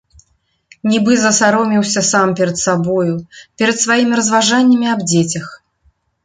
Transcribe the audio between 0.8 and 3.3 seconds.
Нібы засаромеўся сам перад сабою,